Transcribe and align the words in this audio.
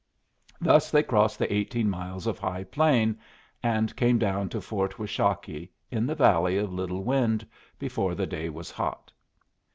Thus 0.59 0.89
they 0.89 1.03
crossed 1.03 1.37
the 1.37 1.53
eighteen 1.53 1.87
miles 1.87 2.25
of 2.25 2.39
high 2.39 2.63
plain, 2.63 3.19
and 3.61 3.95
came 3.95 4.17
down 4.17 4.49
to 4.49 4.59
Fort 4.59 4.97
Washakie, 4.97 5.69
in 5.91 6.07
the 6.07 6.15
valley 6.15 6.57
of 6.57 6.73
Little 6.73 7.03
Wind, 7.03 7.45
before 7.77 8.15
the 8.15 8.25
day 8.25 8.49
was 8.49 8.71
hot. 8.71 9.11